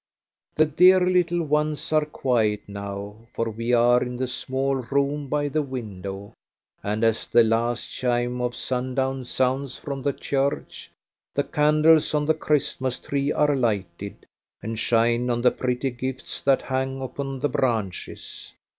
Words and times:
The 0.55 0.65
dear 0.65 0.99
little 0.99 1.43
ones 1.43 1.93
are 1.93 2.05
quiet 2.05 2.61
now, 2.67 3.17
for 3.35 3.51
we 3.51 3.71
are 3.71 4.01
in 4.01 4.17
the 4.17 4.25
small 4.25 4.77
room 4.77 5.27
by 5.27 5.47
the 5.47 5.61
window, 5.61 6.33
and 6.81 7.03
as 7.03 7.27
the 7.27 7.43
last 7.43 7.91
chime 7.91 8.41
of 8.41 8.55
sundown 8.55 9.25
sounds 9.25 9.77
from 9.77 10.01
the 10.01 10.13
church, 10.13 10.89
the 11.35 11.43
candles 11.43 12.15
on 12.15 12.25
the 12.25 12.33
Christmas 12.33 12.97
tree 12.97 13.31
are 13.31 13.53
lighted, 13.55 14.25
and 14.63 14.79
shine 14.79 15.29
on 15.29 15.43
the 15.43 15.51
pretty 15.51 15.91
gifts 15.91 16.41
that 16.41 16.63
hang 16.63 16.99
upon 16.99 17.39
the 17.39 17.49
branches. 17.49 18.55